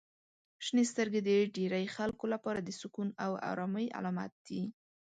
[0.65, 4.61] •شنې سترګې د ډیری خلکو لپاره د سکون او آرامۍ علامت دي.